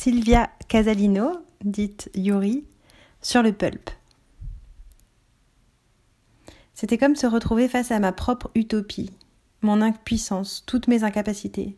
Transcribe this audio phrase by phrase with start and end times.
[0.00, 2.64] Sylvia Casalino, dite Yuri,
[3.20, 3.90] sur le pulp.
[6.72, 9.10] C'était comme se retrouver face à ma propre utopie,
[9.60, 11.76] mon impuissance, toutes mes incapacités.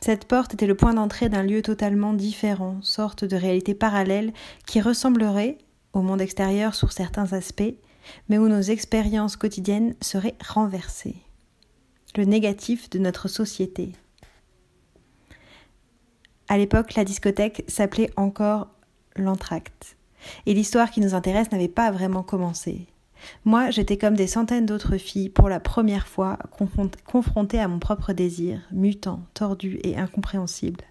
[0.00, 4.32] Cette porte était le point d'entrée d'un lieu totalement différent, sorte de réalité parallèle
[4.64, 5.58] qui ressemblerait
[5.94, 7.74] au monde extérieur sur certains aspects,
[8.28, 11.16] mais où nos expériences quotidiennes seraient renversées.
[12.16, 13.94] Le négatif de notre société.
[16.48, 18.68] À l'époque, la discothèque s'appelait encore
[19.16, 19.96] l'entracte.
[20.46, 22.86] Et l'histoire qui nous intéresse n'avait pas vraiment commencé.
[23.44, 26.38] Moi, j'étais comme des centaines d'autres filles pour la première fois
[27.04, 30.84] confrontée à mon propre désir, mutant, tordu et incompréhensible.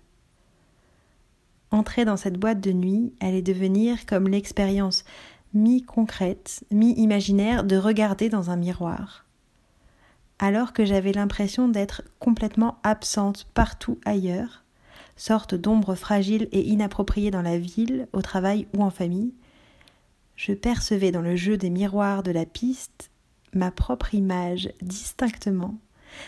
[1.72, 5.04] Entrer dans cette boîte de nuit allait devenir comme l'expérience
[5.54, 9.26] mi-concrète, mi-imaginaire de regarder dans un miroir.
[10.38, 14.65] Alors que j'avais l'impression d'être complètement absente partout ailleurs,
[15.16, 19.34] sorte d'ombre fragile et inappropriée dans la ville, au travail ou en famille,
[20.36, 23.10] je percevais dans le jeu des miroirs de la piste
[23.56, 25.76] ma propre image distinctement,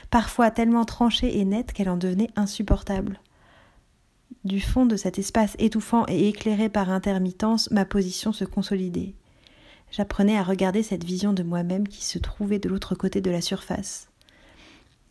[0.10, 3.20] parfois tellement tranchée et nette qu'elle en devenait insupportable.
[4.44, 9.14] Du fond de cet espace étouffant et éclairé par intermittence, ma position se consolidait.
[9.92, 13.42] J'apprenais à regarder cette vision de moi-même qui se trouvait de l'autre côté de la
[13.42, 14.10] surface.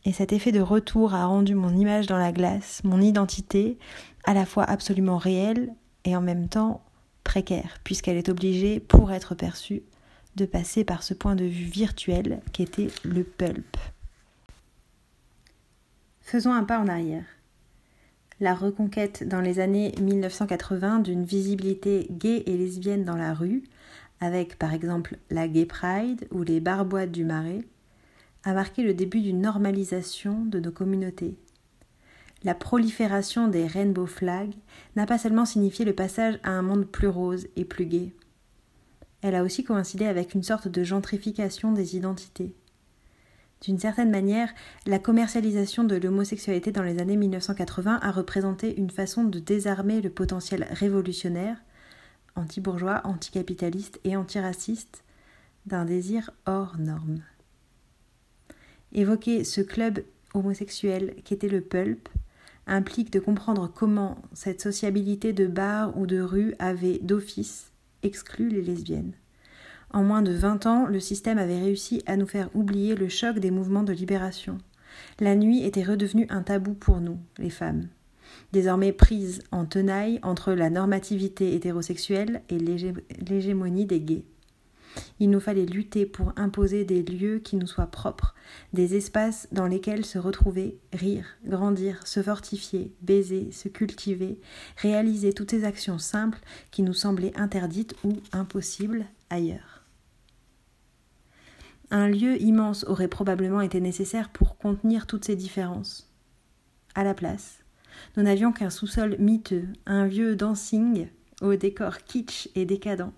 [0.06, 3.76] Et cet effet de retour a rendu mon image dans la glace, mon identité,
[4.22, 6.84] à la fois absolument réelle et en même temps
[7.24, 9.82] précaire, puisqu'elle est obligée, pour être perçue,
[10.36, 13.76] de passer par ce point de vue virtuel qu'était le pulp.
[16.20, 17.24] Faisons un pas en arrière.
[18.38, 23.64] La reconquête dans les années 1980 d'une visibilité gay et lesbienne dans la rue,
[24.20, 27.64] avec par exemple la Gay Pride ou les barboides du Marais,
[28.46, 31.36] a marqué le début d'une normalisation de nos communautés
[32.46, 34.54] la prolifération des rainbow flags
[34.94, 38.14] n'a pas seulement signifié le passage à un monde plus rose et plus gai.
[39.20, 42.54] Elle a aussi coïncidé avec une sorte de gentrification des identités.
[43.62, 44.50] D'une certaine manière,
[44.86, 50.10] la commercialisation de l'homosexualité dans les années 1980 a représenté une façon de désarmer le
[50.10, 51.56] potentiel révolutionnaire,
[52.36, 55.02] anti-bourgeois, anticapitaliste et antiraciste,
[55.64, 57.22] d'un désir hors norme.
[58.96, 60.00] Évoquer ce club
[60.32, 62.08] homosexuel qu'était le pulp
[62.66, 67.70] implique de comprendre comment cette sociabilité de bar ou de rue avait d'office
[68.02, 69.12] exclu les lesbiennes.
[69.90, 73.38] En moins de vingt ans, le système avait réussi à nous faire oublier le choc
[73.38, 74.56] des mouvements de libération.
[75.20, 77.88] La nuit était redevenue un tabou pour nous, les femmes.
[78.52, 84.24] Désormais prises en tenaille entre la normativité hétérosexuelle et l'hégémonie des gays.
[85.18, 88.34] Il nous fallait lutter pour imposer des lieux qui nous soient propres,
[88.72, 94.40] des espaces dans lesquels se retrouver, rire, grandir, se fortifier, baiser, se cultiver,
[94.76, 96.40] réaliser toutes ces actions simples
[96.70, 99.82] qui nous semblaient interdites ou impossibles ailleurs.
[101.90, 106.10] Un lieu immense aurait probablement été nécessaire pour contenir toutes ces différences.
[106.94, 107.60] À la place,
[108.16, 111.08] nous n'avions qu'un sous-sol miteux, un vieux dancing
[111.42, 113.12] au décor kitsch et décadent,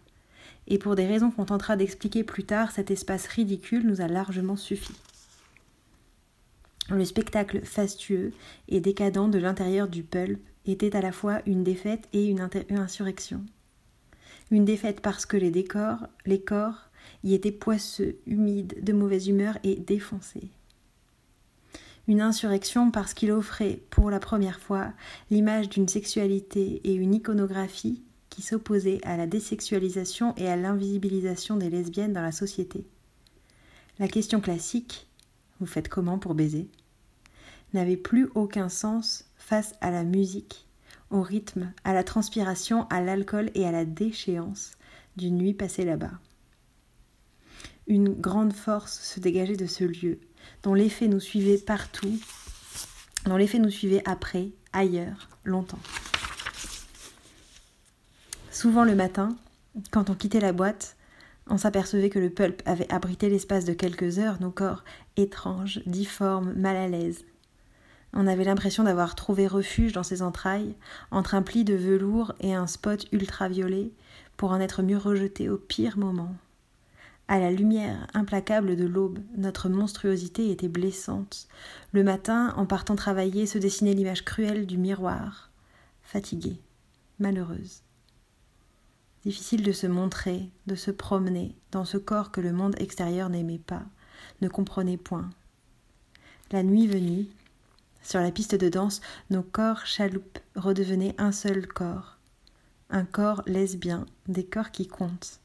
[0.68, 4.56] et pour des raisons qu'on tentera d'expliquer plus tard, cet espace ridicule nous a largement
[4.56, 4.92] suffi.
[6.90, 8.32] Le spectacle fastueux
[8.68, 13.42] et décadent de l'intérieur du pulp était à la fois une défaite et une, insurrection.
[14.50, 16.90] Une défaite parce que les décors, les corps,
[17.24, 20.50] y étaient poisseux, humides, de mauvaise humeur et défoncés.
[22.06, 24.92] Une insurrection parce qu'il offrait, pour la première fois,
[25.30, 28.02] l'image d'une sexualité et une iconographie
[28.38, 32.86] qui s'opposait à la désexualisation et à l'invisibilisation des lesbiennes dans la société.
[33.98, 35.08] La question classique
[35.58, 36.68] Vous faites comment pour baiser?
[37.74, 40.68] n'avait plus aucun sens face à la musique,
[41.10, 44.70] au rythme, à la transpiration, à l'alcool et à la déchéance
[45.16, 46.12] d'une nuit passée là-bas.
[47.88, 50.20] Une grande force se dégageait de ce lieu,
[50.62, 52.16] dont l'effet nous suivait partout,
[53.24, 55.80] dont l'effet nous suivait après, ailleurs, longtemps.
[58.58, 59.36] Souvent le matin,
[59.92, 60.96] quand on quittait la boîte,
[61.46, 64.82] on s'apercevait que le pulp avait abrité l'espace de quelques heures nos corps
[65.16, 67.24] étranges, difformes, mal à l'aise.
[68.14, 70.74] On avait l'impression d'avoir trouvé refuge dans ses entrailles,
[71.12, 73.92] entre un pli de velours et un spot ultraviolet,
[74.36, 76.34] pour en être mieux rejeté au pire moment.
[77.28, 81.46] À la lumière implacable de l'aube, notre monstruosité était blessante.
[81.92, 85.52] Le matin, en partant travailler, se dessinait l'image cruelle du miroir,
[86.02, 86.60] fatiguée,
[87.20, 87.82] malheureuse.
[89.28, 93.58] Difficile de se montrer, de se promener dans ce corps que le monde extérieur n'aimait
[93.58, 93.82] pas,
[94.40, 95.28] ne comprenait point.
[96.50, 97.26] La nuit venue,
[98.02, 102.16] Sur la piste de danse, nos corps chaloupes redevenaient un seul corps.
[102.88, 105.40] Un corps lesbien, des corps qui comptent.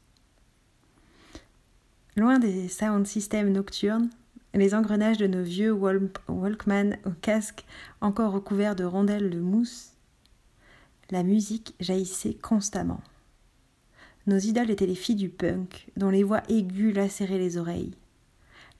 [2.16, 4.08] Loin des sound systems nocturnes,
[4.54, 7.66] les engrenages de nos vieux Walkman au casque
[8.00, 9.90] encore recouverts de rondelles de mousse,
[11.10, 13.02] la musique jaillissait constamment.
[14.26, 17.94] Nos idoles étaient les filles du punk, dont les voix aiguës lacéraient les oreilles.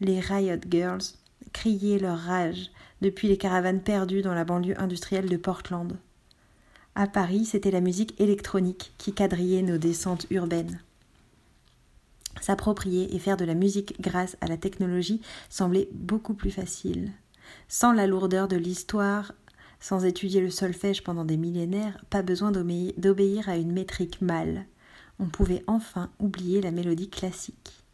[0.01, 1.03] Les Riot Girls
[1.53, 2.71] criaient leur rage
[3.03, 5.99] depuis les caravanes perdues dans la banlieue industrielle de Portland.
[6.95, 10.81] À Paris, c'était la musique électronique qui quadrillait nos descentes urbaines.
[12.41, 15.21] S'approprier et faire de la musique grâce à la technologie
[15.51, 17.13] semblait beaucoup plus facile.
[17.69, 19.33] Sans la lourdeur de l'histoire,
[19.81, 24.67] sans étudier le solfège pendant des millénaires, pas besoin d'obéir à une métrique mâle.
[25.19, 27.85] On pouvait enfin oublier la mélodie classique.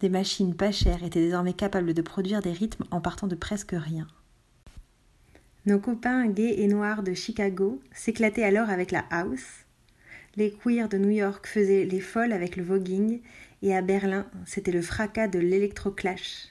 [0.00, 3.74] Des machines pas chères étaient désormais capables de produire des rythmes en partant de presque
[3.74, 4.06] rien.
[5.66, 9.64] Nos copains gays et noirs de Chicago s'éclataient alors avec la house.
[10.36, 13.22] Les queers de New York faisaient les folles avec le voguing
[13.62, 16.48] et à Berlin, c'était le fracas de l'électroclash.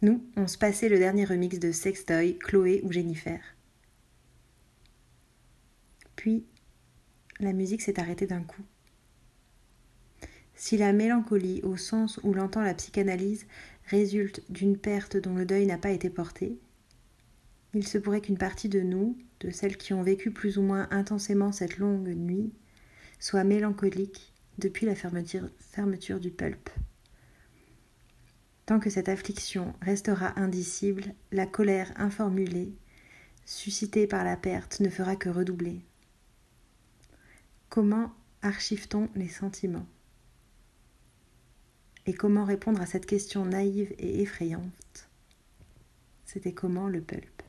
[0.00, 3.40] Nous, on se passait le dernier remix de Sextoy, Chloé ou Jennifer.
[6.16, 6.46] Puis,
[7.40, 8.62] la musique s'est arrêtée d'un coup.
[10.54, 13.46] Si la mélancolie, au sens où l'entend la psychanalyse,
[13.86, 16.58] résulte d'une perte dont le deuil n'a pas été porté,
[17.74, 20.88] il se pourrait qu'une partie de nous, de celles qui ont vécu plus ou moins
[20.90, 22.52] intensément cette longue nuit,
[23.20, 26.70] soit mélancolique depuis la fermeture, du pulp.
[28.66, 32.74] Tant que cette affliction restera indicible, la colère informulée,
[33.44, 35.87] suscitée par la perte, ne fera que redoubler.
[37.80, 38.10] Comment
[38.42, 39.86] archive-t-on les sentiments?
[42.06, 45.08] Et comment répondre à cette question naïve et effrayante?
[46.24, 47.40] C'était comment le pulp?